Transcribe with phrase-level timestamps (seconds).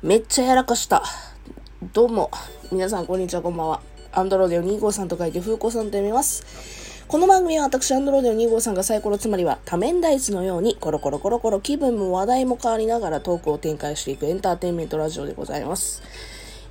[0.00, 1.02] めっちゃやらかした。
[1.92, 2.30] どうも、
[2.70, 3.80] 皆さんこんにちは、こんばんは。
[4.12, 7.02] アンドロデオ253と書いて、風子さんと読みます。
[7.08, 16.00] この番組は私、アンドロデオ253がサイコロつまりは多面ダイスのように、コロコロコロコロ気分も話題も変わりながらトークを展開していくエンターテインメントラジオでございます。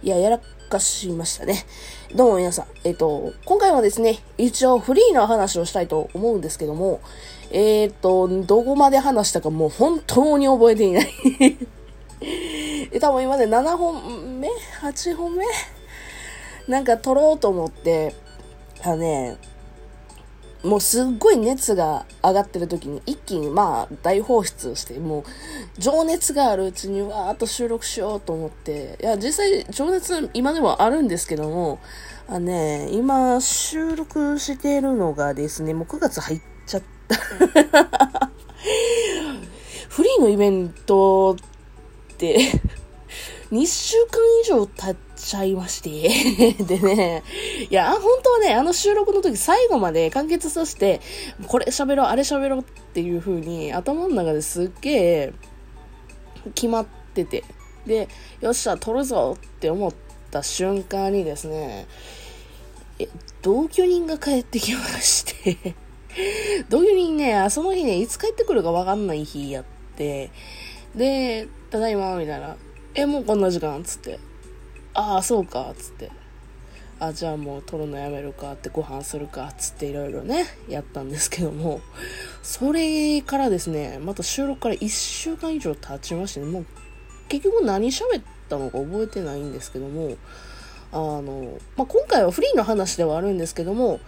[0.02, 0.40] いや、やら
[0.70, 1.66] かしましたね。
[2.16, 2.66] どうも皆さん。
[2.86, 7.02] えっ、と、今回はですね、一応フリーの話をしたいと思うんですけども、
[7.52, 11.08] えっ、と、どこまで話したかもう本当に覚えていない。
[12.92, 14.50] え、多分今まで7本目
[14.82, 15.46] ?8 本目？
[16.68, 18.14] なんか撮ろうと思って、
[18.84, 19.38] あね、
[20.64, 25.24] もうすっごい熱が上がってる時に一気にまあ大放出して、もう
[25.80, 31.80] 情熱があるうちにわーっと収録しようと思って、いや実際情熱今でもあるんですけども、
[32.28, 37.16] あのね、今収録しているのがですね、もう9月入っちゃった。
[39.90, 41.57] フリーのイベントって、
[42.26, 45.90] 2 週間以上経っちゃいまして。
[46.64, 47.24] でね、
[47.70, 51.02] いや、本当はね、あの収録の時最後まで完結させて、
[51.48, 55.34] これ喋ろう、あれ喋ろうっていう風に頭の中ですっげえ
[56.56, 57.44] 決まってて。
[57.86, 58.10] で、
[58.42, 59.94] よっしゃ、撮るぞって思っ
[60.30, 61.88] た瞬間にですね、
[63.00, 63.08] え
[63.42, 65.76] 同居人が帰ってきまして、
[66.70, 69.66] 同居人ね、その日ね、いつ帰ってくるかわかんない日やっ
[69.96, 70.32] て、
[70.98, 72.58] で、ただいま、みたいな。
[72.96, 74.20] え、もうこんな時間つって。
[74.94, 76.12] ああ、そうか、つって。
[77.00, 81.82] あ、じゃあもう撮るのやめるかってご飯するか、つっていろいろね、やったんですけども、
[82.42, 86.66] それからですね、また収録から1週間以上経ちましてね、もう
[87.30, 90.18] 結局何喋ったのか覚えてないんですけども、
[90.92, 94.00] あの、まあ、今回はフリーの話ではあるんですけども、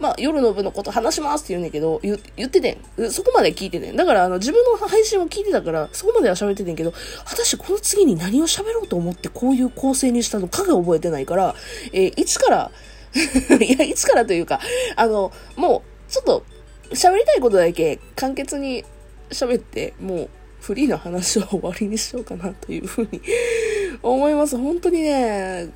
[0.00, 3.10] まあ、夜の部のこと話しますって言うんだけど、言言っててん。
[3.10, 3.96] そこまで聞いててん。
[3.96, 6.92] だから、あの、自分の配信を聞いてたから、そこまでは喋っててんけど、
[7.24, 11.54] 果たしてこの次に何を喋ろうと思ってこういう構成にしたのかが覚えてないから、
[11.92, 12.70] えー、いつから、
[13.60, 14.60] いや、いつからというか、
[14.94, 16.44] あの、もう、ちょっと、
[16.90, 18.84] 喋りたいことだけ簡潔に
[19.30, 20.28] 喋って、もう、
[20.60, 23.20] フリーの話は終わりにしようかなというふうに
[24.02, 24.56] 思います。
[24.56, 25.68] 本当にね、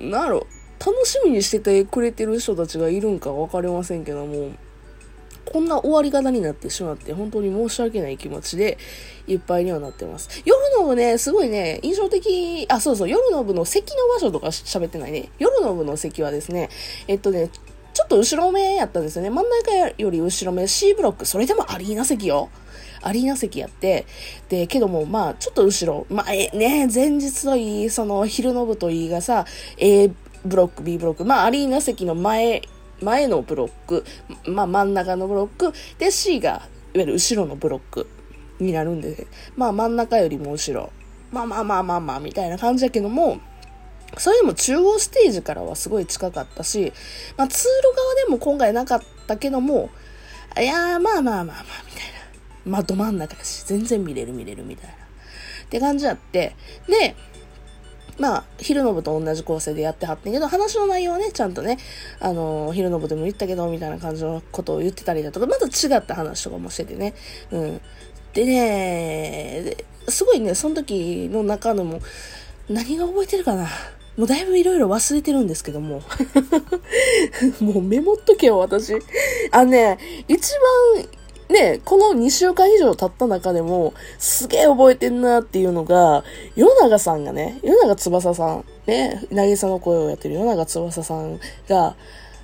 [0.00, 0.46] なんやろ、
[0.78, 4.52] 楽しみにしててくれてる人たちがいるんかわかりませんけども、
[5.44, 8.78] こんな終わり方になってしまって、本当に申し訳ない気持ちで
[9.26, 10.42] いっぱいにはなってます。
[10.44, 15.30] 夜の部ね、すごいね、印象的、あ、そうそう、夜の部の席の場所とか喋ってないね。
[15.38, 16.68] 夜の部の席はですね、
[17.06, 17.48] えっとね、
[17.94, 19.30] ちょっと後ろ目やったんですよね。
[19.30, 22.50] 真ん中より後ろ目、C ブロック、それでもアリーナ席よ。
[23.00, 24.06] アリーナ席やって、
[24.48, 29.46] で、けども、まあ、ちょっと後ろ、まあ、え、ね、前日といい、その、昼の部といいがさ、
[29.78, 30.10] A
[30.48, 32.62] ブロック、B ブロック、まあ、アリーナ席の前、
[33.00, 34.04] 前のブロック、
[34.46, 36.60] まあ、真ん中のブロック、で、C が、いわ
[36.94, 38.08] ゆる後ろのブロック
[38.58, 39.26] になるんで、
[39.56, 40.90] まあ、真ん中よりも後ろ、
[41.30, 43.38] まあまあまあまあまあ、みたいな感じだけども、
[44.16, 46.92] それでも中央ステージからはすごい近かったし、
[47.36, 49.90] まあ、通路側でも今回なかったけども、
[50.58, 52.18] いやー、まあまあまあまあ、みたいな。
[52.64, 54.94] まあ、ど真ん中やし、全然見れる見れるみたいな。
[54.94, 56.56] って感じやって、
[56.88, 57.14] で、
[58.18, 61.78] まあ、昼の部と同じ構成でやってはってんけど、話の内容はね、ちゃんとね、
[62.20, 67.14] あのー、昼の部でも言ったけど、みたいな感じのことを言ってたりだとか、また違った話とかもしててね。
[67.50, 67.80] うん。
[68.34, 69.76] でね、
[70.08, 72.00] すごいね、その時の中のも、
[72.68, 73.68] 何が覚えてるかな
[74.18, 76.02] もうだいぶいろいろ忘れてるんですけども。
[77.60, 78.94] もうメモっとけよ、私。
[79.52, 79.96] あのね、
[80.26, 80.50] 一
[80.96, 81.08] 番、
[81.48, 86.22] ね、この2週間以上経った中でも、すげえ覚えてんなっていうのが、
[86.56, 91.96] 与永さんがね、与永翼さん、ね、渚の声をやってる与永翼さんが、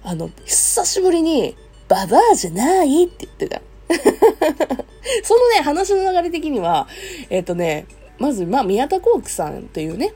[0.03, 1.57] あの、久しぶりに、
[1.87, 3.61] ババアじゃないって言ってた。
[5.23, 6.89] そのね、話の流れ的には、
[7.29, 7.87] えっ、ー、とね、
[8.19, 10.15] まず、まあ、宮田幸喜さんというね、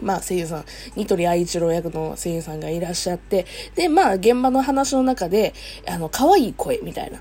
[0.00, 0.64] まあ、声優さん、
[0.94, 5.54] ニトリ愛一郎役の声優さんがいらっしゃって、で、まあ、現場の話の中で、
[5.88, 7.20] あの、可愛い声みたいな。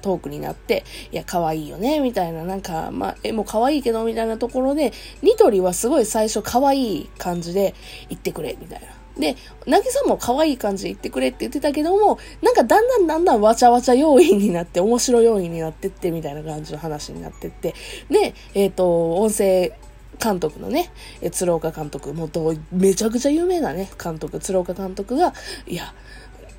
[0.00, 7.74] トークになって、いや、可愛いよね、みたいな、なんか、まあ、え、もう可愛いけど、みたいなところで、ニトリはすごい最初可愛い感じで
[8.08, 8.86] 言ってくれ、みたいな。
[9.18, 9.36] で、
[9.66, 17.74] なぎさも可愛い感じで言ってくれって言ってたけども、なんかだんだんだんだんわちゃわちゃ要因になって、面白要因になってって、みたいな感じの話になってって。
[18.10, 19.72] で、えっ、ー、と、音声、
[20.22, 20.92] 監督のね、
[21.22, 25.32] え鶴岡監督、もとめちゃくちゃ有名なね、監督、鶴岡監督が、
[25.66, 25.94] いや、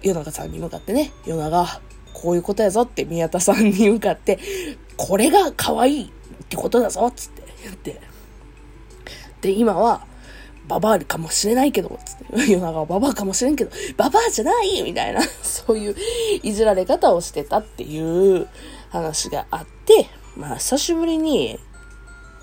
[0.02, 1.80] 夜中さんに向かってね、夜中、
[2.22, 4.40] こういうことやぞって宮田さんに向かって、
[4.96, 6.08] これが可愛いっ
[6.50, 8.02] てことだぞつって言って。
[9.42, 10.06] で、今は、
[10.68, 12.26] ババアかもしれないけど、つって。
[12.52, 15.96] 夜中はババアかもしれんけど、ババアじゃないみたいな、 そういう
[16.44, 18.48] いじられ方をしてたっていう
[18.90, 21.60] 話があって、まあ、久しぶりに、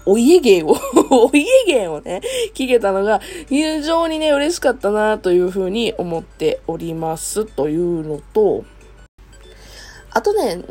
[0.05, 0.75] お家芸を
[1.11, 2.23] お家芸をね、
[2.55, 8.65] 聞けたのが非常にね、嬉しかったなというふうに思っておりますというのと、
[10.19, 10.65] あとね、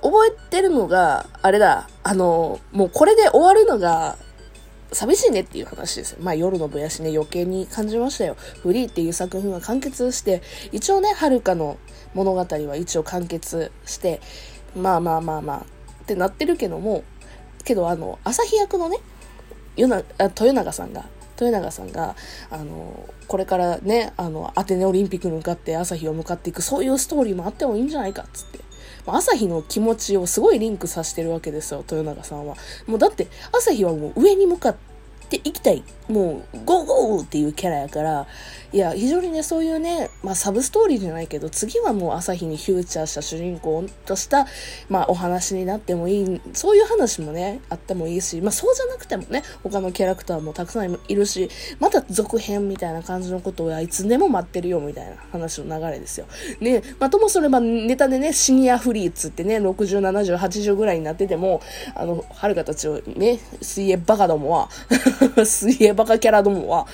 [0.00, 4.16] 覚えてるのが、あれだ、あの、もうこれで終わるのが
[4.90, 6.18] 寂しいねっていう話ですよ。
[6.22, 8.38] まあ夜のぼやしね、余計に感じましたよ。
[8.62, 10.40] フリーっていう作品は完結して、
[10.72, 11.76] 一応ね、はるかの
[12.14, 14.22] 物語は一応完結して、
[14.74, 15.66] まあまあまあまあ
[16.02, 17.04] ってなってるけども、
[17.64, 18.96] けどあの、朝日役のね、
[19.76, 21.04] よな豊永さんが、
[21.38, 22.16] 豊永さんが、
[22.48, 28.60] あの、これからね、あの、アテネオリンピックに向かって朝日を向かっていく、そういうストーリーもあってもいいんじゃないかつって。
[29.06, 32.56] 朝日の気持ちをすごいリンクさせてるわけですよ、豊永さんは。
[32.86, 34.76] もうだって、朝日はもう上に向かっ
[35.28, 35.82] ていきたい。
[36.08, 38.26] もう、ゴーゴーっていうキャラやから、
[38.72, 44.46] いや、非常にね、そういうね、まあ、サブストーリーじゃないけど、次はもう朝日にフューチャーした主人公とした、
[44.88, 51.48] まあ、お話になってもいい、そういう話もね、あってもいいし、まあ、そうじゃなくてもね、他のキャラクターもたくさんいるし、
[51.80, 56.26] また続編みたいな感じのことをいつでも待ってるよ、みたいな話の流れですよ。
[56.60, 61.60] ね、まあ、ともそればネタでね、シニアフリーツってね、60、70、80ぐらいになってても、
[61.94, 64.68] あの、はるかたちをね、水泳バカどもは、
[65.44, 66.86] 水泳バカキャラどもは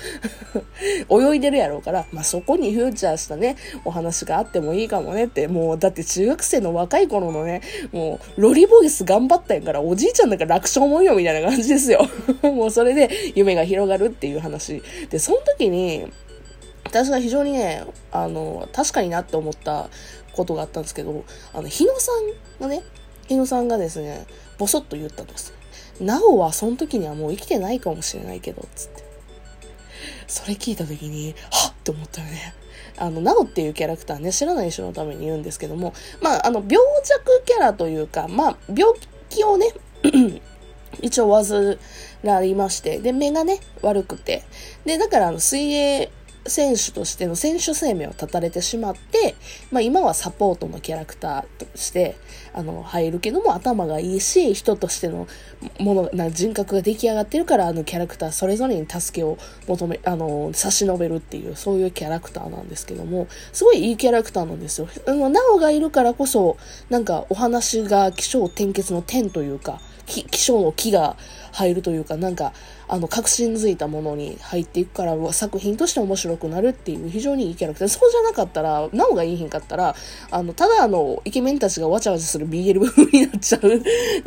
[1.09, 3.55] 泳いでるやろうから、まあ、そこにフューチャーしたね、
[3.85, 7.61] お話があってもいいかもねって、もう、だって中学生の若い頃のね、
[7.91, 12.07] もう、ロリボイス頑張ったんやから、おじいちゃんだから楽勝もんよ、みたいな感じですよ。
[12.41, 14.81] もうそれで夢が広がるっていう話。
[15.09, 16.11] で、その時に、
[16.85, 19.89] 私が非常にね、あの、確かになって思った
[20.33, 21.23] ことがあったんですけど、
[21.53, 22.11] あの、日野さ
[22.59, 22.83] んがね、
[23.27, 24.25] 日野さんがですね、
[24.57, 25.53] ボソッと言ったんです。
[25.99, 29.03] なおはその時にはもう生きてないかもしれないけど、つって。
[30.27, 32.53] それ聞いた時に、はっって思ったよね。
[32.97, 38.93] あの、なおっていうキャラクターね、知らない人のために言うんですけども、まあ、あの、病弱キャラというか、まあ、病
[39.29, 39.67] 気をね、
[41.01, 41.31] 一応
[42.23, 44.43] 患いまして、で、目がね、悪くて、
[44.85, 46.11] で、だからあの、水泳
[46.45, 49.35] 選手としての選手生命を絶たれてしまって、
[49.71, 52.15] まあ今はサポートのキャラクターとして、
[52.53, 55.27] あの、入るけども頭がいいし、人としての
[55.79, 59.37] もの、な人格が出来上がってるから、あのキャラクターそれぞれに助けを
[59.67, 64.87] 求め、あの、差し伸べるっていう、そういうキャラクターなんですけども、すごいいいキャラクターなんですよ。
[65.07, 66.57] あの、なおがいるからこそ、
[66.89, 71.15] なんかお話が気象転結の点というか、気象の木が
[71.53, 72.53] 入るというか、なんか、
[72.93, 77.87] あの、確信づいたものに入っていくから、作品として面白くなるっていう非常にいいキャラクター。
[77.87, 79.95] そうじゃなかったら、なおがいいひんかったら、
[80.29, 83.61] あの、ただあの、イケメンたちがわちゃわちゃする BL 風になっちゃう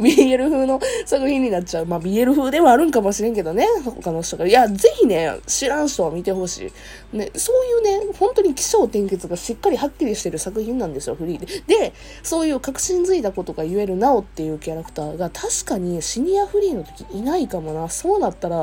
[0.03, 1.87] BL 風の作品になっちゃう。
[1.87, 4.49] まあ、BL 風ではあるんかもしれんけどね、他の人が。
[4.49, 6.73] いや、ぜひね、知らん人は見てほし
[7.13, 7.17] い。
[7.17, 11.47] ね、そういうね、本当に起承転結がしっかりはっきりしてる作品なんですよ、フリーで。
[11.69, 11.93] で、
[12.25, 17.89] そういう確信づいたことが言えるなおっていうキャラクターが確かにシニアフリーの時いないかもな。
[17.89, 18.56] そうなったら、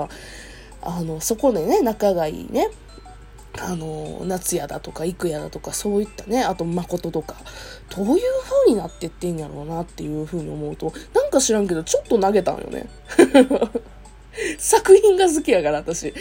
[0.81, 2.69] あの、そこでね、仲がいいね、
[3.59, 7.35] あの、夏やだとか、幾やだとか、そういったね、あと、誠とか、
[7.95, 8.21] どういう
[8.65, 12.87] 風になってってんやろうなっていう風に思うと、なんか知らんけど、ちょっと投げたんよね。
[14.57, 16.13] 作品が好きやから、私。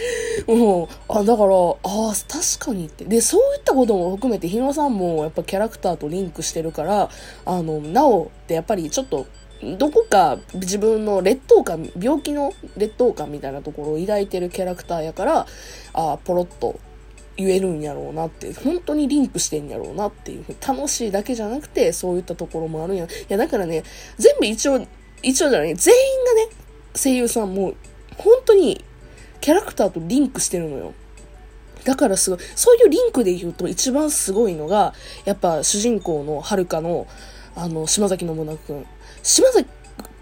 [0.47, 3.05] もう、あ、だから、ああ、確かにって。
[3.07, 7.09] で、そういったことも含めて、日野さんもやっぱキャラクターとリンクしてるから、
[7.47, 9.27] あの、なおってやっぱりちょっと、
[9.79, 15.47] どこか自分の劣等感、病気の劣等感みたいなところを抱いてるキャラクターやから、
[15.93, 16.81] あポロッと
[17.37, 23.05] 言えるんやろうなって、本当にリンクしてんやろうなっていう、楽しいだけじゃなくて、そういったところもあるんや。
[23.05, 23.85] いや、だからね、
[24.19, 24.85] 全部一応、
[25.23, 26.49] 一応じゃない、全員がね、
[26.95, 27.75] 声優さんも、
[28.17, 28.85] 本当に、
[29.41, 30.93] キャラクターとリンクしてるのよ。
[31.85, 34.95] だからすごい、そういうリンクで言うと一番すごいのが、
[35.25, 37.07] やっぱ主人公のはるかの、
[37.55, 38.87] あの、島崎信長くん。
[39.23, 39.69] 島崎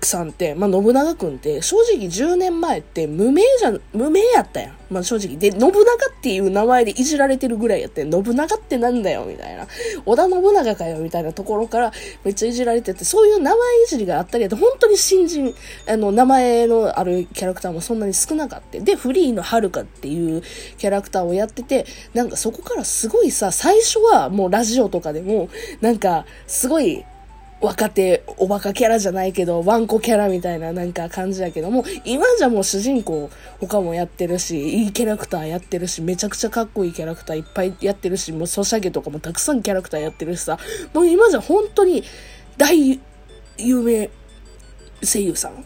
[0.07, 4.77] さんって、まあ、信長くんって、正直10年前って無名じゃ、無名やったやん。
[4.91, 5.37] まあ、正直。
[5.37, 5.75] で、信長っ
[6.21, 9.67] ていう名前でいじられてるぐらいやって、信長ってなんだよ、みたいな。
[10.07, 11.93] 織田信長かよ、みたいなところから
[12.25, 15.55] めっちゃいじられてて、そういう名前いじりがあったり本当に新人、
[15.87, 18.81] あの、名前のあるキャラクターもそんなに少なかった。
[18.81, 20.43] で、フリーのはるかっていう
[20.79, 25.49] キャラクターをやってて、なんかそこからすごいさ、最初はもうラジオとかでも、
[25.81, 27.05] なんか、すごい、
[27.61, 33.29] 若手、おバカキャラじゃないけど、ワンコキャラみたいななんか感じやけども、今じゃもう主人公
[33.61, 40.59] 他もやってるし、いいキャラクターやってるし、めちゃくちゃかっこいいキャラクターいっぱいやってるし、もうソシャゲとかもたくさんキャラクターやってるしさ、
[40.95, 42.02] もう今じゃ本当に
[42.57, 42.99] 大
[43.59, 44.09] 有名
[45.02, 45.64] 声優さん。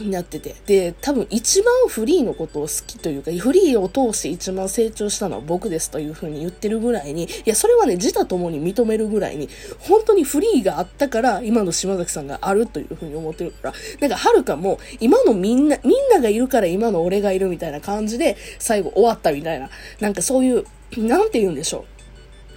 [0.00, 0.54] になってて。
[0.66, 20.64] で、多分一番フリーのことを好きというか、フリーを通して一番成長したのは僕ですという風に言ってるぐらいに、いや、それはね、自他ともに認めるぐらいに、本当にフリーがあったから、今の島崎さんがあるという風に思ってるから、なんか、はるかも、今のみんな、みんながいるから今の俺がいるみたいな感じで、最後終わったみたいな、なんかそういう、
[20.96, 21.99] なんて言うんでしょう。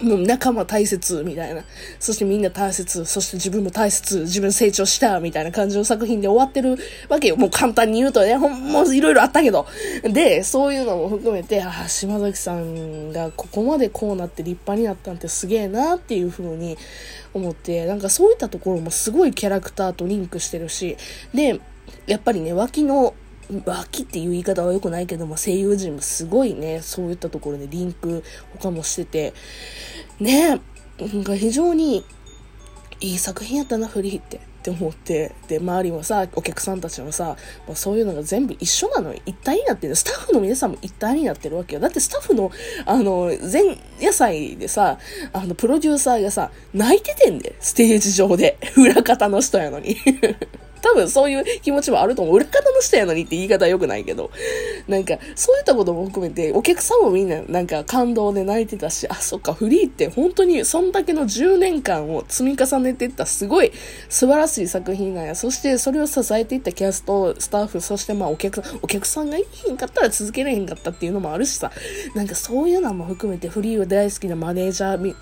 [0.00, 1.62] もう仲間大切、みたいな。
[2.00, 6.76] そしてみんな大切、そして自分も大切、自分成長した、みたいな感じの作品で終わってる
[7.08, 7.36] わけよ。
[7.36, 9.66] もう簡単に言うとね、ほん、もういろいろあったけど。
[10.02, 16.76] で、そういうのも含めて、ああ、島崎さんがここまでこうなって立派になったんってすげえなっていう風に
[17.32, 20.96] 思って、なんかそういったところもすごいキャラクターとリンクしてるし、
[21.32, 21.60] で、
[22.06, 23.14] やっぱりね、脇の
[23.64, 28.22] 脇っていう言い方は良くないけども、声優陣もすごいね、そういったところでリンク
[28.58, 29.34] 他もしてて、
[30.20, 30.60] ね、
[30.98, 32.04] なんか非常に
[33.00, 34.40] いい作品やったな、フリーって。
[34.64, 37.36] って思って、で、周りもさ、お客さんたちもさ、
[37.66, 39.20] まあ、そういうのが全部一緒なのよ。
[39.26, 39.94] 一体になってる。
[39.94, 41.82] スタッフの皆さんも一体になってるわけよ。
[41.82, 42.50] だってスタッフの、
[42.86, 44.98] あの、前夜祭でさ、
[45.34, 48.56] あの、プロデューサーがさ、泣いててんで、ステージ上で。
[48.78, 49.98] 裏方の人やのに。
[50.84, 52.36] 多分そういう気持ちもあると思う。
[52.36, 54.30] 裏方の人やのにって言い方は良くないけど。
[54.86, 63.72] なんか、そういったことも含めて、お客さんもみんななんか感動で泣いてたし、あ、そっか、フリーって本当にそんだけの10年間を積み重ねていったすごい
[64.10, 65.34] 素晴らしい作品なんや。
[65.34, 71.72] そしてそれを支えていったキャスト、スタッフ、そしてまあお客さん、お客さんがいへんかったら続けれへんかったっていうのもあるしさ、
[72.14, 75.14] なんかそういうのも含めてフリーを大好きなマネージャー、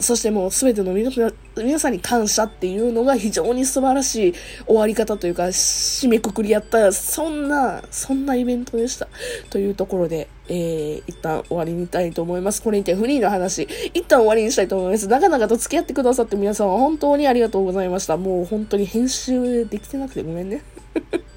[0.00, 4.34] そしてもう全ての皆さんに感謝っていうのが非常に素晴らしい
[4.66, 9.08] 終わり方というか、締めくくりやった、そんな、そんなイベントでした。
[9.48, 12.62] というところで、えー、一旦終わりにしたいと思います。
[12.62, 15.06] これにてフリーの話、一旦終わりにしたいと思います。
[15.06, 18.16] 長々と付き合ってくださって皆さんは本当にありがとうございました。
[18.16, 20.62] もう本当に編集できてなくてごめんね。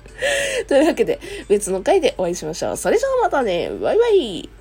[0.67, 2.77] というわけで、別の回でお会いしましょう。
[2.77, 3.69] それじゃあまたね。
[3.69, 4.58] バイバイ。